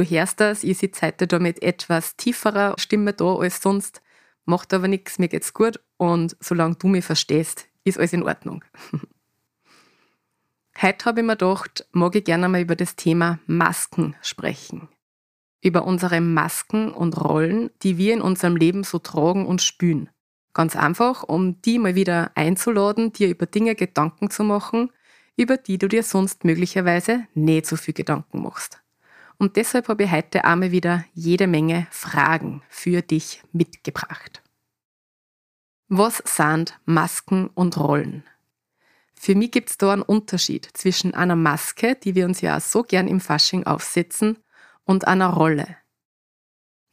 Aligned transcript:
Du 0.00 0.06
hörst 0.06 0.40
das, 0.40 0.64
ich 0.64 0.78
sitze 0.78 1.08
heute 1.08 1.26
da 1.26 1.38
mit 1.38 1.62
etwas 1.62 2.16
tieferer 2.16 2.74
Stimme 2.78 3.12
da 3.12 3.34
als 3.34 3.60
sonst, 3.60 4.00
macht 4.46 4.72
aber 4.72 4.88
nichts, 4.88 5.18
mir 5.18 5.28
geht's 5.28 5.52
gut 5.52 5.78
und 5.98 6.38
solange 6.40 6.76
du 6.76 6.88
mich 6.88 7.04
verstehst, 7.04 7.68
ist 7.84 7.98
alles 7.98 8.14
in 8.14 8.22
Ordnung. 8.22 8.64
heute 10.80 11.04
habe 11.04 11.20
ich 11.20 11.26
mir 11.26 11.36
gedacht, 11.36 11.86
mag 11.92 12.16
ich 12.16 12.24
gerne 12.24 12.48
mal 12.48 12.62
über 12.62 12.76
das 12.76 12.96
Thema 12.96 13.40
Masken 13.46 14.16
sprechen. 14.22 14.88
Über 15.60 15.84
unsere 15.84 16.22
Masken 16.22 16.92
und 16.92 17.22
Rollen, 17.22 17.68
die 17.82 17.98
wir 17.98 18.14
in 18.14 18.22
unserem 18.22 18.56
Leben 18.56 18.84
so 18.84 19.00
tragen 19.00 19.44
und 19.44 19.60
spüren. 19.60 20.08
Ganz 20.54 20.76
einfach, 20.76 21.24
um 21.24 21.60
die 21.60 21.78
mal 21.78 21.94
wieder 21.94 22.30
einzuladen, 22.36 23.12
dir 23.12 23.28
über 23.28 23.44
Dinge 23.44 23.74
Gedanken 23.74 24.30
zu 24.30 24.44
machen, 24.44 24.92
über 25.36 25.58
die 25.58 25.76
du 25.76 25.88
dir 25.88 26.04
sonst 26.04 26.46
möglicherweise 26.46 27.26
nicht 27.34 27.66
so 27.66 27.76
viel 27.76 27.92
Gedanken 27.92 28.40
machst. 28.40 28.79
Und 29.40 29.56
deshalb 29.56 29.88
habe 29.88 30.04
ich 30.04 30.10
heute 30.10 30.44
einmal 30.44 30.70
wieder 30.70 31.06
jede 31.14 31.46
Menge 31.46 31.86
Fragen 31.90 32.62
für 32.68 33.00
dich 33.00 33.42
mitgebracht. 33.52 34.42
Was 35.88 36.22
sind 36.26 36.78
Masken 36.84 37.46
und 37.46 37.78
Rollen? 37.78 38.22
Für 39.14 39.34
mich 39.34 39.50
gibt 39.50 39.70
es 39.70 39.78
da 39.78 39.94
einen 39.94 40.02
Unterschied 40.02 40.68
zwischen 40.74 41.14
einer 41.14 41.36
Maske, 41.36 41.96
die 41.96 42.14
wir 42.14 42.26
uns 42.26 42.42
ja 42.42 42.60
so 42.60 42.82
gern 42.82 43.08
im 43.08 43.18
Fasching 43.18 43.64
aufsetzen, 43.64 44.36
und 44.84 45.06
einer 45.06 45.28
Rolle. 45.28 45.76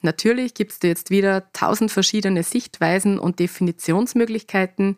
Natürlich 0.01 0.53
gibt 0.53 0.71
es 0.71 0.79
da 0.79 0.87
jetzt 0.87 1.09
wieder 1.09 1.51
tausend 1.51 1.91
verschiedene 1.91 2.43
Sichtweisen 2.43 3.19
und 3.19 3.39
Definitionsmöglichkeiten, 3.39 4.97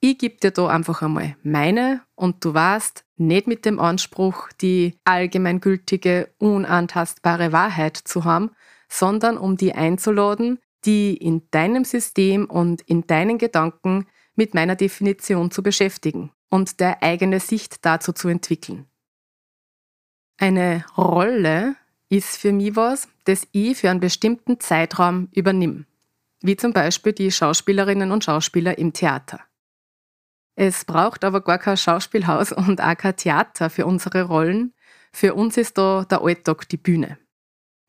ich 0.00 0.18
gebe 0.18 0.36
dir 0.36 0.50
da 0.50 0.66
einfach 0.68 1.02
einmal 1.02 1.36
meine 1.42 2.02
und 2.14 2.44
du 2.44 2.54
weißt, 2.54 3.04
nicht 3.16 3.46
mit 3.46 3.66
dem 3.66 3.78
Anspruch, 3.78 4.48
die 4.60 4.98
allgemeingültige, 5.04 6.30
unantastbare 6.38 7.52
Wahrheit 7.52 7.96
zu 7.96 8.24
haben, 8.24 8.50
sondern 8.88 9.36
um 9.36 9.56
die 9.56 9.74
einzuladen, 9.74 10.58
die 10.86 11.14
in 11.14 11.42
deinem 11.50 11.84
System 11.84 12.46
und 12.46 12.80
in 12.82 13.06
deinen 13.06 13.36
Gedanken 13.36 14.06
mit 14.34 14.54
meiner 14.54 14.74
Definition 14.74 15.50
zu 15.50 15.62
beschäftigen 15.62 16.32
und 16.48 16.80
der 16.80 17.02
eigene 17.02 17.38
Sicht 17.38 17.84
dazu 17.84 18.12
zu 18.12 18.28
entwickeln. 18.28 18.86
Eine 20.38 20.86
Rolle 20.96 21.76
ist 22.08 22.38
für 22.38 22.52
mich 22.52 22.74
was, 22.74 23.06
das 23.24 23.46
ich 23.52 23.76
für 23.76 23.90
einen 23.90 24.00
bestimmten 24.00 24.58
Zeitraum 24.58 25.28
übernimm, 25.32 25.84
wie 26.40 26.56
zum 26.56 26.72
Beispiel 26.72 27.12
die 27.12 27.30
Schauspielerinnen 27.30 28.10
und 28.10 28.24
Schauspieler 28.24 28.78
im 28.78 28.94
Theater. 28.94 29.40
Es 30.62 30.84
braucht 30.84 31.24
aber 31.24 31.40
gar 31.40 31.56
kein 31.56 31.78
Schauspielhaus 31.78 32.52
und 32.52 32.82
auch 32.82 32.94
kein 32.94 33.16
Theater 33.16 33.70
für 33.70 33.86
unsere 33.86 34.24
Rollen. 34.24 34.74
Für 35.10 35.32
uns 35.32 35.56
ist 35.56 35.78
da 35.78 36.04
der 36.04 36.20
Alltag 36.20 36.68
die 36.68 36.76
Bühne. 36.76 37.16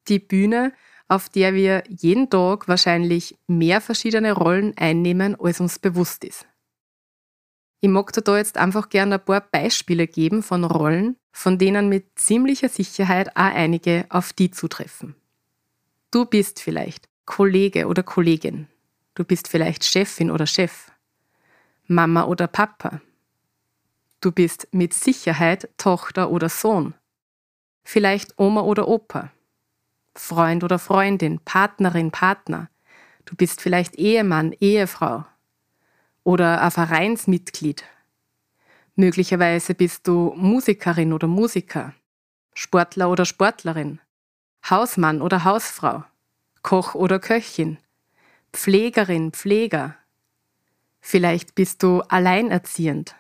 Die 0.08 0.20
Bühne, 0.20 0.72
auf 1.10 1.28
der 1.28 1.54
wir 1.54 1.84
jeden 1.90 2.30
Tag 2.30 2.70
wahrscheinlich 2.70 3.38
mehr 3.46 3.82
verschiedene 3.82 4.32
Rollen 4.32 4.74
einnehmen, 4.78 5.36
als 5.38 5.60
uns 5.60 5.80
bewusst 5.80 6.24
ist. 6.24 6.48
Ich 7.82 7.90
mag 7.90 8.14
dir 8.14 8.22
da 8.22 8.38
jetzt 8.38 8.58
einfach 8.58 8.88
gerne 8.88 9.16
ein 9.16 9.26
paar 9.26 9.42
Beispiele 9.42 10.08
geben 10.08 10.42
von 10.42 10.64
Rollen, 10.64 11.18
von 11.34 11.58
denen 11.58 11.90
mit 11.90 12.18
ziemlicher 12.18 12.70
Sicherheit 12.70 13.36
auch 13.36 13.54
einige 13.54 14.06
auf 14.08 14.32
die 14.32 14.50
zutreffen. 14.50 15.16
Du 16.10 16.24
bist 16.24 16.62
vielleicht 16.62 17.10
Kollege 17.26 17.88
oder 17.88 18.04
Kollegin. 18.04 18.70
Du 19.14 19.26
bist 19.26 19.50
vielleicht 19.50 19.84
Chefin 19.84 20.32
oder 20.32 20.48
Chef. 20.48 20.90
Mama 21.92 22.24
oder 22.24 22.48
Papa. 22.48 23.02
Du 24.22 24.32
bist 24.32 24.68
mit 24.72 24.94
Sicherheit 24.94 25.70
Tochter 25.78 26.32
oder 26.32 26.48
Sohn. 26.48 26.94
Vielleicht 27.84 28.40
Oma 28.40 28.62
oder 28.62 28.88
Opa. 28.88 29.32
Freund 30.16 30.64
oder 30.64 30.80
Freundin, 30.80 31.40
Partnerin, 31.40 32.12
Partner. 32.12 32.70
Du 33.26 33.36
bist 33.36 33.62
vielleicht 33.62 33.96
Ehemann, 33.96 34.54
Ehefrau. 34.54 35.26
Oder 36.24 36.62
ein 36.62 36.72
Vereinsmitglied. 36.72 37.84
Möglicherweise 38.96 39.74
bist 39.74 40.08
du 40.08 40.34
Musikerin 40.36 41.12
oder 41.12 41.28
Musiker, 41.28 41.94
Sportler 42.54 43.10
oder 43.10 43.26
Sportlerin, 43.26 44.00
Hausmann 44.70 45.22
oder 45.22 45.44
Hausfrau, 45.44 46.04
Koch 46.62 46.94
oder 46.94 47.20
Köchin, 47.20 47.80
Pflegerin, 48.54 49.32
Pfleger, 49.32 49.96
Vielleicht 51.02 51.56
bist 51.56 51.84
du 51.84 52.02
alleinerziehend. 52.02 53.16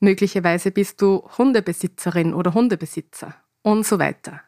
Möglicherweise 0.00 0.70
bist 0.70 1.02
du 1.02 1.28
Hundebesitzerin 1.36 2.32
oder 2.32 2.54
Hundebesitzer 2.54 3.34
und 3.62 3.86
so 3.86 3.98
weiter. 3.98 4.40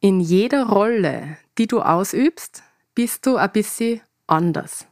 In 0.00 0.20
jeder 0.20 0.66
Rolle, 0.66 1.36
die 1.58 1.66
du 1.66 1.82
ausübst, 1.82 2.62
bist 2.94 3.26
du 3.26 3.36
ein 3.36 3.52
bisschen 3.52 4.00
anders. 4.26 4.86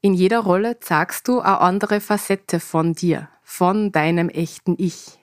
In 0.00 0.14
jeder 0.14 0.40
Rolle 0.40 0.80
zeigst 0.80 1.28
du 1.28 1.40
eine 1.40 1.60
andere 1.60 2.00
Facette 2.00 2.60
von 2.60 2.94
dir, 2.94 3.28
von 3.42 3.92
deinem 3.92 4.28
echten 4.28 4.74
Ich, 4.78 5.18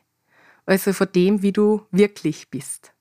also 0.66 0.94
von 0.94 1.12
dem, 1.14 1.42
wie 1.42 1.52
du 1.52 1.86
wirklich 1.92 2.50
bist. 2.50 2.95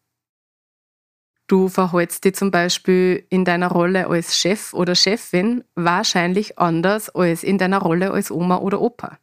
Du 1.47 1.69
verhältst 1.69 2.25
dich 2.25 2.34
zum 2.34 2.50
Beispiel 2.50 3.27
in 3.28 3.44
deiner 3.44 3.69
Rolle 3.69 4.06
als 4.09 4.38
Chef 4.38 4.72
oder 4.72 4.94
Chefin 4.94 5.62
wahrscheinlich 5.75 6.59
anders 6.59 7.10
als 7.10 7.43
in 7.44 7.59
deiner 7.59 7.78
Rolle 7.78 8.12
als 8.12 8.31
Oma 8.31 8.59
oder 8.59 8.81
Opa. 8.81 9.19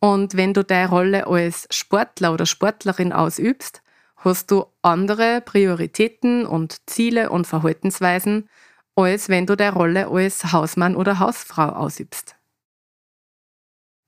Und 0.00 0.36
wenn 0.36 0.52
du 0.52 0.62
deine 0.62 0.88
Rolle 0.88 1.26
als 1.26 1.66
Sportler 1.70 2.32
oder 2.32 2.46
Sportlerin 2.46 3.12
ausübst, 3.12 3.82
hast 4.16 4.50
du 4.50 4.66
andere 4.82 5.40
Prioritäten 5.40 6.44
und 6.44 6.76
Ziele 6.86 7.30
und 7.30 7.46
Verhaltensweisen, 7.46 8.48
als 8.94 9.30
wenn 9.30 9.46
du 9.46 9.56
deine 9.56 9.74
Rolle 9.74 10.08
als 10.08 10.52
Hausmann 10.52 10.96
oder 10.96 11.18
Hausfrau 11.18 11.68
ausübst. 11.70 12.36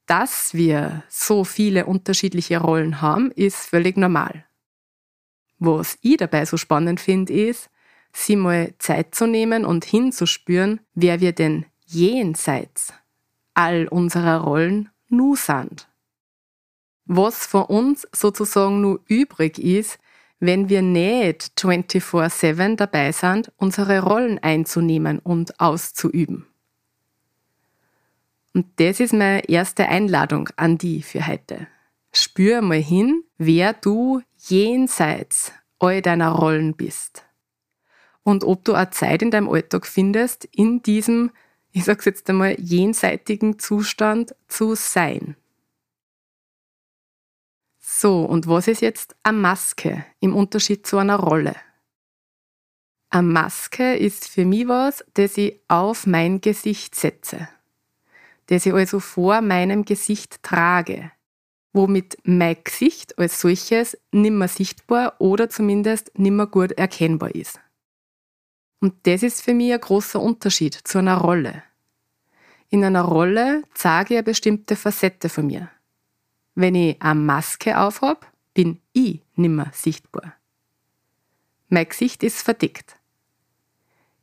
Dass 0.07 0.53
wir 0.53 1.05
so 1.09 1.45
viele 1.45 1.87
unterschiedliche 1.87 2.59
Rollen 2.59 3.01
haben, 3.01 3.31
ist 3.31 3.67
völlig 3.67 3.97
normal. 3.97 4.45
Was 5.65 5.97
ich 6.01 6.17
dabei 6.17 6.45
so 6.45 6.57
spannend 6.57 6.99
finde, 6.99 7.33
ist, 7.33 7.71
sie 8.13 8.35
mal 8.35 8.75
Zeit 8.79 9.15
zu 9.15 9.29
nehmen 9.29 9.65
und 9.65 9.85
hinzuspüren, 9.85 10.81
wer 10.95 11.21
wir 11.21 11.33
denn 11.33 11.67
jenseits 11.87 12.93
all 13.55 13.87
unserer 13.87 14.41
Rollen 14.41 14.89
nu 15.09 15.37
sind. 15.37 15.87
Was 17.05 17.47
von 17.47 17.63
uns 17.67 18.09
sozusagen 18.13 18.81
nur 18.81 19.03
übrig 19.07 19.61
ist, 19.61 20.01
wenn 20.41 20.69
wir 20.69 20.83
nicht 20.83 21.53
24-7 21.57 22.75
dabei 22.75 23.13
sind, 23.13 23.53
unsere 23.57 24.01
Rollen 24.01 24.41
einzunehmen 24.41 25.21
und 25.21 25.61
auszuüben. 25.61 26.45
Und 28.53 28.67
das 28.81 28.99
ist 28.99 29.13
meine 29.13 29.49
erste 29.49 29.89
Einladung 29.89 30.49
an 30.57 30.77
die 30.77 31.03
für 31.03 31.25
heute. 31.25 31.69
Spür 32.13 32.63
mal 32.63 32.83
hin, 32.83 33.23
wer 33.47 33.73
du 33.73 34.23
jenseits 34.39 35.53
all 35.79 36.03
deiner 36.03 36.31
Rollen 36.31 36.75
bist. 36.75 37.25
Und 38.23 38.45
ob 38.45 38.65
du 38.65 38.75
auch 38.75 38.91
Zeit 38.91 39.23
in 39.23 39.31
deinem 39.31 39.49
Alltag 39.49 39.87
findest, 39.87 40.45
in 40.45 40.83
diesem, 40.83 41.33
ich 41.73 41.85
sag's 41.85 42.05
jetzt 42.05 42.29
einmal, 42.31 42.59
jenseitigen 42.61 43.59
Zustand 43.59 44.35
zu 44.47 44.75
sein. 44.75 45.37
So, 47.81 48.25
und 48.25 48.47
was 48.47 48.69
ist 48.69 48.81
jetzt 48.81 49.17
eine 49.23 49.39
Maske 49.39 50.05
im 50.21 50.37
Unterschied 50.37 50.87
zu 50.87 50.99
einer 50.99 51.17
Rolle? 51.17 51.57
Eine 53.11 53.29
Maske 53.29 53.97
ist 53.97 54.29
für 54.29 54.45
mich 54.45 54.69
was, 54.69 55.05
das 55.15 55.37
ich 55.37 55.61
auf 55.69 56.07
mein 56.07 56.41
Gesicht 56.41 56.95
setze, 56.95 57.49
das 58.47 58.65
ich 58.67 58.73
also 58.73 59.01
vor 59.01 59.41
meinem 59.41 59.85
Gesicht 59.85 60.43
trage, 60.43 61.11
womit 61.73 62.19
mein 62.25 62.57
Gesicht 62.63 63.19
als 63.19 63.41
solches 63.41 63.99
nimmer 64.11 64.49
sichtbar 64.49 65.15
oder 65.19 65.49
zumindest 65.49 66.17
nimmer 66.19 66.47
gut 66.47 66.73
erkennbar 66.73 67.35
ist. 67.35 67.61
Und 68.81 68.95
das 69.07 69.23
ist 69.23 69.43
für 69.43 69.55
mich 69.55 69.73
ein 69.73 69.81
großer 69.81 70.21
Unterschied 70.21 70.75
zu 70.75 70.99
einer 70.99 71.17
Rolle. 71.17 71.63
In 72.69 72.85
einer 72.85 73.03
Rolle 73.03 73.63
zeige 73.75 74.15
ich 74.15 74.19
eine 74.19 74.25
bestimmte 74.25 74.77
Facette 74.77 75.29
von 75.29 75.47
mir. 75.47 75.71
Wenn 76.55 76.75
ich 76.75 77.01
eine 77.01 77.21
Maske 77.21 77.79
aufhab, 77.79 78.31
bin 78.55 78.81
ich 78.93 79.21
nimmer 79.37 79.71
sichtbar. 79.73 80.35
Mein 81.69 81.89
Gesicht 81.89 82.23
ist 82.23 82.43
verdeckt. 82.43 82.97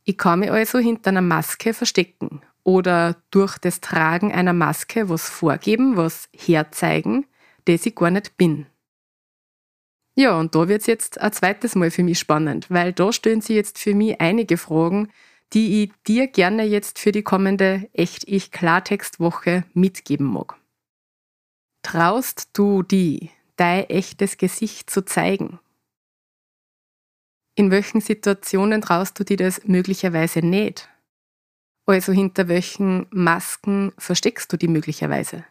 Ich 0.04 0.18
kann 0.18 0.40
mich 0.40 0.52
also 0.52 0.78
hinter 0.78 1.10
einer 1.10 1.22
Maske 1.22 1.74
verstecken 1.74 2.42
oder 2.64 3.16
durch 3.32 3.58
das 3.58 3.82
Tragen 3.82 4.32
einer 4.32 4.54
Maske 4.54 5.10
was 5.10 5.30
vorgeben, 5.30 5.98
was 5.98 6.30
herzeigen, 6.36 7.26
das 7.66 7.86
ich 7.86 7.96
gar 7.96 8.12
nicht 8.12 8.38
bin. 8.38 8.66
Ja, 10.16 10.38
und 10.38 10.54
da 10.54 10.68
wird 10.68 10.82
es 10.82 10.88
jetzt 10.88 11.22
ein 11.22 11.32
zweites 11.32 11.76
Mal 11.76 11.92
für 11.92 12.04
mich 12.04 12.20
spannend, 12.20 12.70
weil 12.70 12.92
da 12.92 13.14
stellen 13.14 13.42
sich 13.42 13.56
jetzt 13.56 13.78
für 13.78 13.96
mich 13.96 14.20
einige 14.20 14.58
Fragen, 14.58 15.10
die 15.54 15.84
ich 15.84 15.94
dir 16.06 16.28
gerne 16.28 16.64
jetzt 16.64 17.00
für 17.00 17.12
die 17.12 17.24
kommende 17.24 17.90
Echt-Ich-Klartext-Woche 17.94 19.64
mitgeben 19.74 20.28
mag. 20.28 20.58
Traust 21.84 22.50
du 22.54 22.84
die, 22.84 23.32
dein 23.56 23.86
echtes 23.86 24.38
Gesicht 24.38 24.90
zu 24.90 25.06
zeigen? 25.06 25.60
In 27.56 27.72
welchen 27.72 28.02
Situationen 28.02 28.82
traust 28.82 29.20
du 29.20 29.24
dir 29.24 29.38
das 29.38 29.66
möglicherweise 29.66 30.40
nicht? 30.40 30.90
Also 31.86 32.12
hinter 32.12 32.48
welchen 32.48 33.08
Masken 33.10 33.94
versteckst 33.98 34.54
du 34.54 34.58
die 34.58 34.68
möglicherweise? 34.68 35.44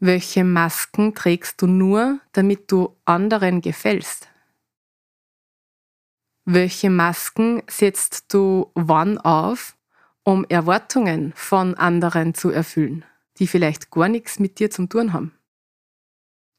Welche 0.00 0.44
Masken 0.44 1.14
trägst 1.14 1.60
du 1.60 1.66
nur, 1.66 2.20
damit 2.32 2.70
du 2.70 2.96
anderen 3.04 3.60
gefällst? 3.60 4.28
Welche 6.44 6.88
Masken 6.88 7.62
setzt 7.68 8.32
du 8.32 8.70
wann 8.74 9.18
auf, 9.18 9.76
um 10.24 10.44
Erwartungen 10.48 11.32
von 11.34 11.74
anderen 11.74 12.34
zu 12.34 12.50
erfüllen, 12.50 13.04
die 13.38 13.46
vielleicht 13.46 13.90
gar 13.90 14.08
nichts 14.08 14.38
mit 14.38 14.58
dir 14.58 14.70
zu 14.70 14.86
tun 14.86 15.12
haben? 15.12 15.32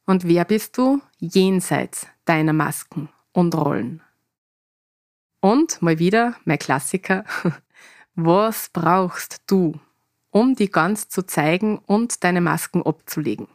Und 0.05 0.27
wer 0.27 0.43
bist 0.45 0.77
du 0.77 1.01
jenseits 1.19 2.07
deiner 2.25 2.53
Masken 2.53 3.09
und 3.31 3.55
Rollen. 3.55 4.01
Und 5.41 5.81
mal 5.81 5.97
wieder 5.99 6.35
mein 6.45 6.59
Klassiker. 6.59 7.25
Was 8.15 8.69
brauchst 8.69 9.41
du, 9.47 9.79
um 10.31 10.55
die 10.55 10.69
ganz 10.69 11.09
zu 11.09 11.23
zeigen 11.23 11.79
und 11.79 12.23
deine 12.23 12.41
Masken 12.41 12.83
abzulegen? 12.83 13.47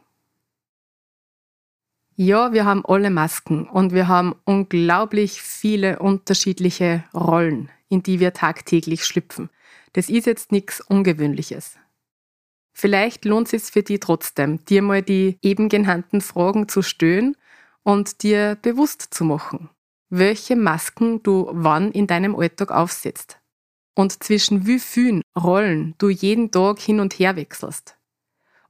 Ja, 2.17 2.53
wir 2.53 2.63
haben 2.63 2.85
alle 2.85 3.09
Masken 3.09 3.67
und 3.67 3.93
wir 3.93 4.07
haben 4.07 4.35
unglaublich 4.45 5.41
viele 5.41 5.99
unterschiedliche 5.99 7.03
Rollen, 7.13 7.69
in 7.89 8.03
die 8.03 8.21
wir 8.21 8.31
tagtäglich 8.31 9.03
schlüpfen. 9.05 9.49
Das 9.91 10.09
ist 10.09 10.25
jetzt 10.25 10.51
nichts 10.53 10.79
Ungewöhnliches. 10.79 11.77
Vielleicht 12.71 13.25
lohnt 13.25 13.53
es 13.53 13.65
sich 13.65 13.73
für 13.73 13.83
dich 13.83 13.99
trotzdem, 13.99 14.63
dir 14.65 14.81
mal 14.81 15.01
die 15.01 15.37
eben 15.41 15.67
genannten 15.69 16.21
Fragen 16.21 16.69
zu 16.69 16.81
stellen 16.81 17.35
und 17.83 18.23
dir 18.23 18.57
bewusst 18.61 19.13
zu 19.13 19.23
machen, 19.25 19.69
welche 20.09 20.55
Masken 20.55 21.21
du 21.21 21.49
wann 21.51 21.91
in 21.91 22.07
deinem 22.07 22.35
Alltag 22.35 22.71
aufsetzt 22.71 23.39
und 23.95 24.23
zwischen 24.23 24.67
wie 24.67 24.79
vielen 24.79 25.21
Rollen 25.35 25.95
du 25.97 26.09
jeden 26.09 26.51
Tag 26.51 26.79
hin 26.79 26.99
und 26.99 27.13
her 27.13 27.35
wechselst. 27.35 27.97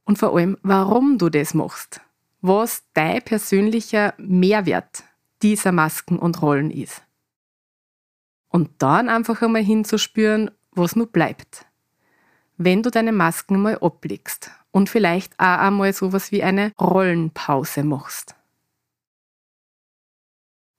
Und 0.04 0.18
vor 0.18 0.34
allem, 0.34 0.56
warum 0.62 1.18
du 1.18 1.28
das 1.28 1.52
machst, 1.52 2.00
was 2.40 2.84
dein 2.94 3.22
persönlicher 3.22 4.14
Mehrwert 4.18 5.04
dieser 5.42 5.72
Masken 5.72 6.18
und 6.18 6.40
Rollen 6.40 6.70
ist. 6.70 7.02
Und 8.48 8.70
dann 8.78 9.08
einfach 9.08 9.42
einmal 9.42 9.64
hinzuspüren, 9.64 10.50
was 10.70 10.96
nur 10.96 11.08
bleibt. 11.08 11.66
Wenn 12.56 12.82
du 12.82 12.90
deine 12.90 13.12
Masken 13.12 13.60
mal 13.60 13.78
ablegst 13.78 14.50
und 14.70 14.88
vielleicht 14.88 15.38
auch 15.38 15.58
einmal 15.58 15.92
sowas 15.92 16.30
wie 16.32 16.42
eine 16.42 16.72
Rollenpause 16.80 17.82
machst. 17.82 18.34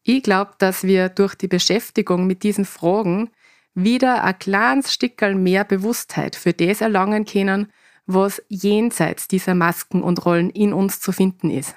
Ich 0.04 0.24
glaube, 0.24 0.54
dass 0.58 0.84
wir 0.84 1.10
durch 1.10 1.36
die 1.36 1.50
Beschäftigung 1.50 2.26
mit 2.26 2.44
diesen 2.44 2.64
Fragen 2.64 3.30
wieder 3.78 4.24
ein 4.24 4.40
kleines 4.40 4.92
Stückchen 4.92 5.44
mehr 5.44 5.64
Bewusstheit 5.64 6.36
für 6.36 6.52
das 6.52 6.82
erlangen 6.82 7.26
können, 7.26 7.72
was 8.08 8.42
jenseits 8.48 9.28
dieser 9.28 9.54
Masken 9.54 10.02
und 10.02 10.26
Rollen 10.26 10.50
in 10.50 10.74
uns 10.74 11.00
zu 11.00 11.12
finden 11.12 11.52
ist. 11.52 11.76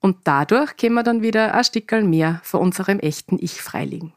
Und 0.00 0.18
dadurch 0.24 0.76
können 0.76 0.94
wir 0.94 1.02
dann 1.02 1.22
wieder 1.22 1.54
ein 1.54 1.64
Stückchen 1.64 2.10
mehr 2.10 2.40
von 2.44 2.60
unserem 2.60 3.00
echten 3.00 3.38
Ich 3.40 3.62
freilegen. 3.62 4.12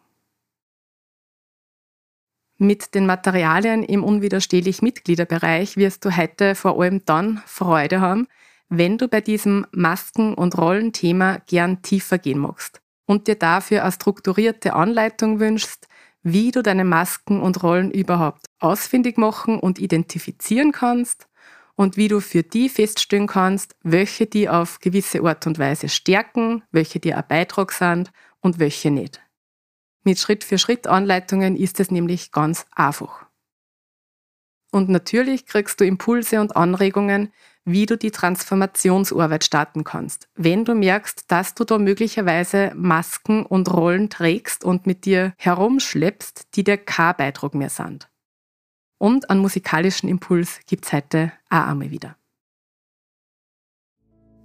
Mit 2.57 2.93
den 2.93 3.05
Materialien 3.05 3.83
im 3.83 4.03
unwiderstehlich 4.03 4.81
Mitgliederbereich 4.81 5.77
wirst 5.77 6.03
du 6.03 6.15
heute 6.15 6.55
vor 6.55 6.79
allem 6.79 7.05
dann 7.05 7.41
Freude 7.45 8.01
haben, 8.01 8.27
wenn 8.67 8.97
du 8.97 9.07
bei 9.07 9.21
diesem 9.21 9.65
Masken- 9.71 10.33
und 10.33 10.57
Rollenthema 10.57 11.39
gern 11.47 11.81
tiefer 11.81 12.17
gehen 12.17 12.39
magst 12.39 12.81
und 13.05 13.27
dir 13.27 13.35
dafür 13.35 13.81
eine 13.83 13.91
strukturierte 13.91 14.73
Anleitung 14.73 15.39
wünschst, 15.39 15.87
wie 16.23 16.51
du 16.51 16.61
deine 16.61 16.85
Masken 16.85 17.41
und 17.41 17.63
Rollen 17.63 17.91
überhaupt 17.91 18.45
ausfindig 18.59 19.17
machen 19.17 19.59
und 19.59 19.79
identifizieren 19.79 20.71
kannst 20.71 21.27
und 21.75 21.97
wie 21.97 22.07
du 22.07 22.19
für 22.19 22.43
die 22.43 22.69
feststellen 22.69 23.27
kannst, 23.27 23.75
welche 23.81 24.27
die 24.27 24.49
auf 24.49 24.79
gewisse 24.79 25.21
Art 25.21 25.47
und 25.47 25.57
Weise 25.57 25.89
stärken, 25.89 26.63
welche 26.71 26.99
dir 26.99 27.17
ein 27.17 27.27
Beitrag 27.27 27.71
sind 27.71 28.11
und 28.39 28.59
welche 28.59 28.91
nicht. 28.91 29.21
Mit 30.03 30.19
Schritt-für-Schritt-Anleitungen 30.19 31.55
ist 31.55 31.79
es 31.79 31.91
nämlich 31.91 32.31
ganz 32.31 32.65
einfach. 32.71 33.25
Und 34.71 34.89
natürlich 34.89 35.45
kriegst 35.45 35.79
du 35.79 35.85
Impulse 35.85 36.39
und 36.39 36.55
Anregungen, 36.55 37.33
wie 37.65 37.85
du 37.85 37.97
die 37.97 38.11
Transformationsarbeit 38.11 39.43
starten 39.43 39.83
kannst. 39.83 40.27
Wenn 40.35 40.65
du 40.65 40.73
merkst, 40.73 41.31
dass 41.31 41.53
du 41.53 41.63
da 41.63 41.77
möglicherweise 41.77 42.71
Masken 42.75 43.45
und 43.45 43.71
Rollen 43.71 44.09
trägst 44.09 44.63
und 44.63 44.87
mit 44.87 45.05
dir 45.05 45.33
herumschleppst, 45.37 46.55
die 46.55 46.63
dir 46.63 46.77
kein 46.77 47.15
Beitrag 47.17 47.53
mehr 47.53 47.69
sind. 47.69 48.09
Und 48.97 49.29
einen 49.29 49.41
musikalischen 49.41 50.09
Impuls 50.09 50.59
gibt's 50.67 50.93
heute 50.93 51.31
auch 51.49 51.67
einmal 51.67 51.91
wieder. 51.91 52.15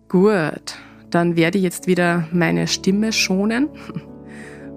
Gut, 0.09 0.77
dann 1.11 1.37
werde 1.37 1.59
ich 1.59 1.65
jetzt 1.65 1.87
wieder 1.87 2.29
meine 2.33 2.67
Stimme 2.67 3.13
schonen. 3.13 3.69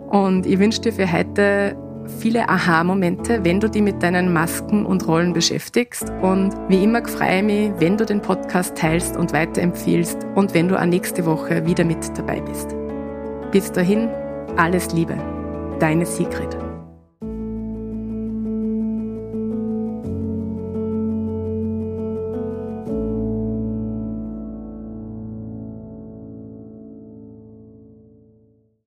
Und 0.09 0.45
ich 0.45 0.57
wünsche 0.59 0.81
dir 0.81 0.93
für 0.93 1.11
heute 1.11 1.77
viele 2.19 2.49
Aha-Momente, 2.49 3.43
wenn 3.43 3.59
du 3.59 3.69
dich 3.69 3.81
mit 3.81 4.01
deinen 4.01 4.33
Masken 4.33 4.85
und 4.85 5.07
Rollen 5.07 5.33
beschäftigst. 5.33 6.11
Und 6.21 6.53
wie 6.67 6.83
immer 6.83 7.05
freue 7.07 7.37
ich 7.37 7.43
mich, 7.43 7.71
wenn 7.79 7.97
du 7.97 8.05
den 8.05 8.21
Podcast 8.21 8.75
teilst 8.77 9.15
und 9.17 9.33
weiterempfiehlst 9.33 10.17
und 10.35 10.53
wenn 10.53 10.67
du 10.67 10.79
auch 10.79 10.85
nächste 10.85 11.25
Woche 11.25 11.65
wieder 11.65 11.85
mit 11.85 12.17
dabei 12.17 12.41
bist. 12.41 12.75
Bis 13.51 13.71
dahin, 13.71 14.09
alles 14.57 14.91
Liebe, 14.93 15.17
deine 15.79 16.05
Sigrid. 16.05 16.68